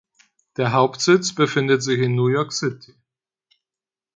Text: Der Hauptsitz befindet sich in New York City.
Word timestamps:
Der 0.57 0.71
Hauptsitz 0.71 1.35
befindet 1.35 1.83
sich 1.83 1.99
in 1.99 2.15
New 2.15 2.25
York 2.29 2.53
City. 2.53 2.95